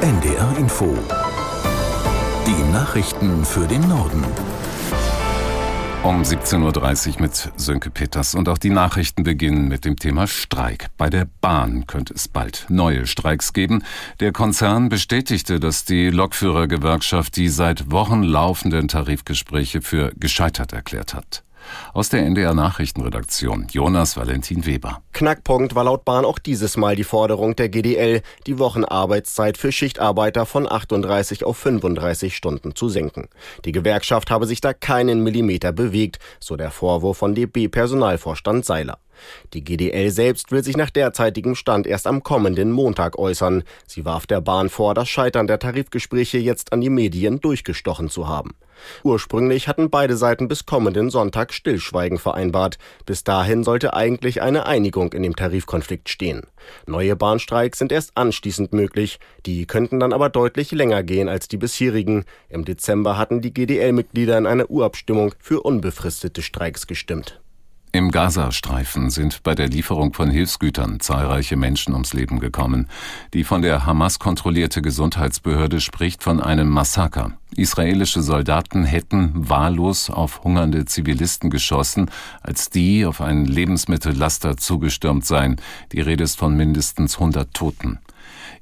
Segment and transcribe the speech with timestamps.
[0.00, 0.96] NDR Info.
[2.46, 4.24] Die Nachrichten für den Norden.
[6.02, 10.88] Um 17.30 Uhr mit Sönke Peters und auch die Nachrichten beginnen mit dem Thema Streik.
[10.98, 13.84] Bei der Bahn könnte es bald neue Streiks geben.
[14.20, 21.44] Der Konzern bestätigte, dass die Lokführergewerkschaft die seit Wochen laufenden Tarifgespräche für gescheitert erklärt hat.
[21.92, 25.02] Aus der NDR Nachrichtenredaktion Jonas Valentin Weber.
[25.12, 30.46] Knackpunkt war laut Bahn auch dieses Mal die Forderung der GDL, die Wochenarbeitszeit für Schichtarbeiter
[30.46, 33.28] von 38 auf 35 Stunden zu senken.
[33.64, 38.98] Die Gewerkschaft habe sich da keinen Millimeter bewegt, so der Vorwurf von DB-Personalvorstand Seiler.
[39.52, 43.64] Die GDL selbst will sich nach derzeitigem Stand erst am kommenden Montag äußern.
[43.86, 48.28] Sie warf der Bahn vor, das Scheitern der Tarifgespräche jetzt an die Medien durchgestochen zu
[48.28, 48.54] haben.
[49.02, 52.78] Ursprünglich hatten beide Seiten bis kommenden Sonntag Stillschweigen vereinbart.
[53.06, 56.42] Bis dahin sollte eigentlich eine Einigung in dem Tarifkonflikt stehen.
[56.86, 59.18] Neue Bahnstreiks sind erst anschließend möglich.
[59.46, 62.24] Die könnten dann aber deutlich länger gehen als die bisherigen.
[62.48, 67.40] Im Dezember hatten die GDL-Mitglieder in einer Urabstimmung für unbefristete Streiks gestimmt.
[67.94, 72.88] Im Gazastreifen sind bei der Lieferung von Hilfsgütern zahlreiche Menschen ums Leben gekommen.
[73.34, 77.38] Die von der Hamas kontrollierte Gesundheitsbehörde spricht von einem Massaker.
[77.54, 82.10] Israelische Soldaten hätten wahllos auf hungernde Zivilisten geschossen,
[82.42, 85.60] als die auf einen Lebensmittellaster zugestürmt seien.
[85.92, 88.00] Die Rede ist von mindestens 100 Toten.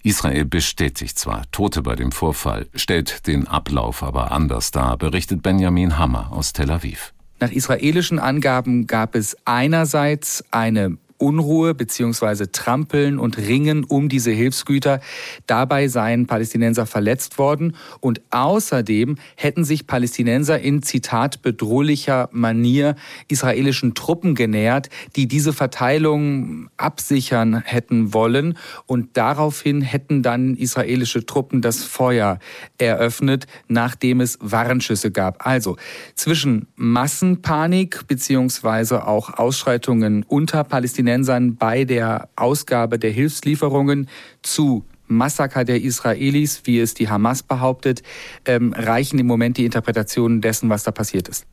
[0.03, 5.97] Israel bestätigt zwar Tote bei dem Vorfall, stellt den Ablauf aber anders dar, berichtet Benjamin
[5.97, 7.15] Hammer aus Tel Aviv.
[7.43, 12.47] Nach israelischen Angaben gab es einerseits eine Unruhe bzw.
[12.51, 15.01] Trampeln und Ringen um diese Hilfsgüter.
[15.47, 22.97] Dabei seien Palästinenser verletzt worden und außerdem hätten sich Palästinenser in Zitat bedrohlicher Manier
[23.29, 31.63] israelischen Truppen genähert, die diese Verteilung absichern hätten wollen und daraufhin hätten dann israelische Truppen
[31.63, 32.41] das Feuer
[32.79, 35.47] eröffnet, nachdem es Warnschüsse gab.
[35.47, 35.77] Also
[36.17, 38.97] zwischen Massenpanik bzw.
[38.97, 44.09] auch Ausschreitungen unter Palästinensern Palästinensern bei der Ausgabe der Hilfslieferungen
[44.43, 48.03] zu Massaker der Israelis, wie es die Hamas behauptet,
[48.47, 51.47] ähm, reichen im Moment die Interpretationen dessen, was da passiert ist.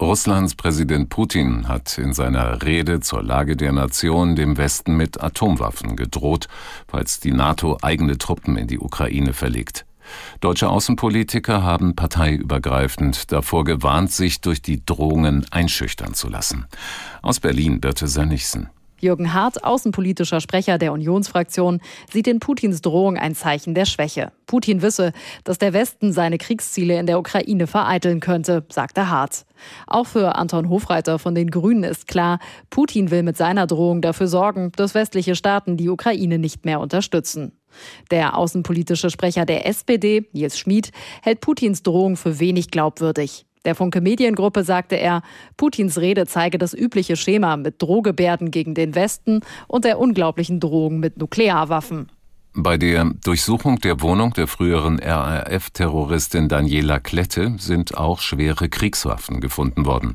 [0.00, 5.94] Russlands Präsident Putin hat in seiner Rede zur Lage der Nation dem Westen mit Atomwaffen
[5.94, 6.48] gedroht,
[6.88, 9.86] falls die NATO eigene Truppen in die Ukraine verlegt.
[10.40, 16.66] Deutsche Außenpolitiker haben parteiübergreifend davor gewarnt, sich durch die Drohungen einschüchtern zu lassen.
[17.22, 18.68] Aus Berlin Birte Sönnigsen.
[19.00, 21.80] Jürgen Hart, außenpolitischer Sprecher der Unionsfraktion,
[22.12, 24.32] sieht in Putins Drohung ein Zeichen der Schwäche.
[24.46, 25.12] Putin wisse,
[25.44, 29.46] dass der Westen seine Kriegsziele in der Ukraine vereiteln könnte, sagte Hart.
[29.86, 32.38] Auch für Anton Hofreiter von den Grünen ist klar,
[32.70, 37.52] Putin will mit seiner Drohung dafür sorgen, dass westliche Staaten die Ukraine nicht mehr unterstützen.
[38.10, 40.90] Der außenpolitische Sprecher der SPD, Nils Schmid,
[41.22, 43.46] hält Putins Drohung für wenig glaubwürdig.
[43.64, 45.22] Der Funke Mediengruppe sagte er,
[45.56, 51.00] Putins Rede zeige das übliche Schema mit Drohgebärden gegen den Westen und der unglaublichen Drohung
[51.00, 52.08] mit Nuklearwaffen.
[52.56, 59.86] Bei der Durchsuchung der Wohnung der früheren RAF-Terroristin Daniela Klette sind auch schwere Kriegswaffen gefunden
[59.86, 60.12] worden.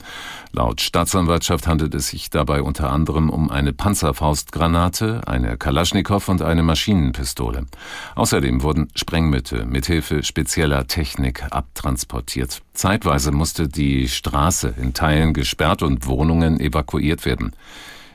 [0.54, 6.64] Laut Staatsanwaltschaft handelt es sich dabei unter anderem um eine Panzerfaustgranate, eine Kalaschnikow und eine
[6.64, 7.66] Maschinenpistole.
[8.16, 12.62] Außerdem wurden Sprengmittel mithilfe spezieller Technik abtransportiert.
[12.74, 17.52] Zeitweise musste die Straße in Teilen gesperrt und Wohnungen evakuiert werden.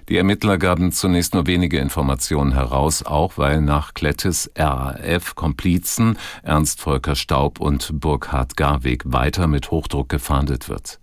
[0.09, 7.15] Die Ermittler gaben zunächst nur wenige Informationen heraus, auch weil nach Klettes RAF-Komplizen Ernst Volker
[7.15, 10.99] Staub und Burkhard Garweg weiter mit Hochdruck gefahndet wird.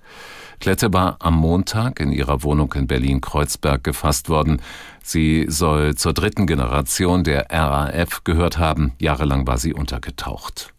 [0.60, 4.62] Klette war am Montag in ihrer Wohnung in Berlin-Kreuzberg gefasst worden.
[5.02, 8.94] Sie soll zur dritten Generation der RAF gehört haben.
[9.00, 10.74] Jahrelang war sie untergetaucht.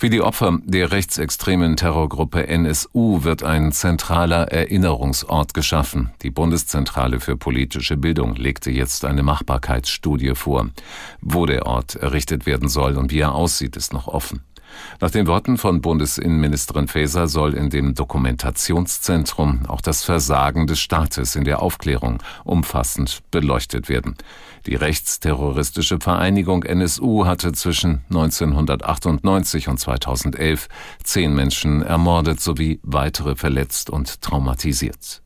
[0.00, 6.12] Für die Opfer der rechtsextremen Terrorgruppe NSU wird ein zentraler Erinnerungsort geschaffen.
[6.22, 10.68] Die Bundeszentrale für politische Bildung legte jetzt eine Machbarkeitsstudie vor.
[11.20, 14.44] Wo der Ort errichtet werden soll und wie er aussieht, ist noch offen.
[15.00, 21.36] Nach den Worten von Bundesinnenministerin Faeser soll in dem Dokumentationszentrum auch das Versagen des Staates
[21.36, 24.16] in der Aufklärung umfassend beleuchtet werden.
[24.66, 30.68] Die rechtsterroristische Vereinigung NSU hatte zwischen 1998 und 2011
[31.02, 35.22] zehn Menschen ermordet sowie weitere verletzt und traumatisiert.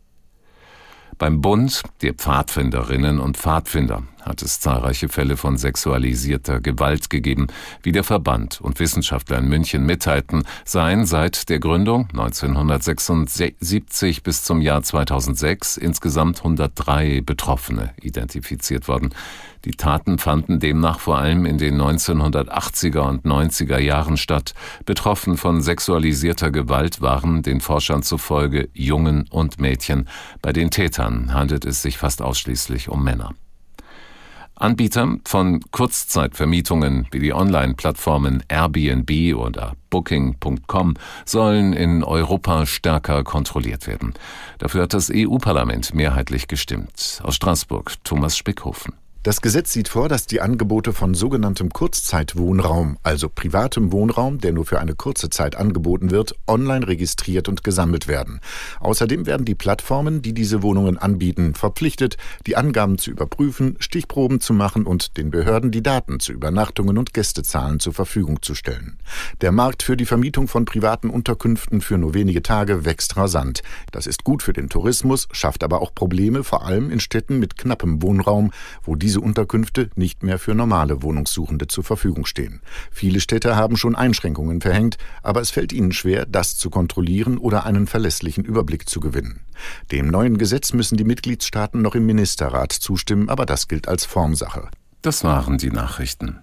[1.18, 7.48] Beim Bund der Pfadfinderinnen und Pfadfinder hat es zahlreiche Fälle von sexualisierter Gewalt gegeben.
[7.82, 14.60] Wie der Verband und Wissenschaftler in München mitteilten, seien seit der Gründung 1976 bis zum
[14.60, 19.10] Jahr 2006 insgesamt 103 Betroffene identifiziert worden.
[19.64, 24.54] Die Taten fanden demnach vor allem in den 1980er und 90er Jahren statt.
[24.86, 30.08] Betroffen von sexualisierter Gewalt waren den Forschern zufolge Jungen und Mädchen.
[30.40, 33.34] Bei den Tätern handelt es sich fast ausschließlich um Männer.
[34.62, 40.94] Anbieter von Kurzzeitvermietungen wie die Online-Plattformen Airbnb oder Booking.com
[41.24, 44.14] sollen in Europa stärker kontrolliert werden.
[44.58, 47.20] Dafür hat das EU-Parlament mehrheitlich gestimmt.
[47.24, 48.94] Aus Straßburg Thomas Spickhofen.
[49.24, 54.66] Das Gesetz sieht vor, dass die Angebote von sogenanntem Kurzzeitwohnraum, also privatem Wohnraum, der nur
[54.66, 58.40] für eine kurze Zeit angeboten wird, online registriert und gesammelt werden.
[58.80, 62.16] Außerdem werden die Plattformen, die diese Wohnungen anbieten, verpflichtet,
[62.48, 67.14] die Angaben zu überprüfen, Stichproben zu machen und den Behörden die Daten zu Übernachtungen und
[67.14, 68.98] Gästezahlen zur Verfügung zu stellen.
[69.40, 73.62] Der Markt für die Vermietung von privaten Unterkünften für nur wenige Tage wächst rasant.
[73.92, 77.56] Das ist gut für den Tourismus, schafft aber auch Probleme, vor allem in Städten mit
[77.56, 78.50] knappem Wohnraum,
[78.82, 82.62] wo diese diese Unterkünfte nicht mehr für normale Wohnungssuchende zur Verfügung stehen.
[82.90, 87.66] Viele Städte haben schon Einschränkungen verhängt, aber es fällt ihnen schwer, das zu kontrollieren oder
[87.66, 89.40] einen verlässlichen Überblick zu gewinnen.
[89.90, 94.70] Dem neuen Gesetz müssen die Mitgliedstaaten noch im Ministerrat zustimmen, aber das gilt als Formsache.
[95.02, 96.38] Das waren die Nachrichten.